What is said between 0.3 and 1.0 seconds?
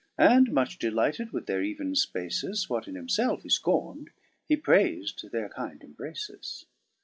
much